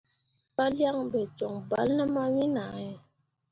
[0.55, 2.89] Palyaŋ ɓe joŋ bal ne mawin ahe.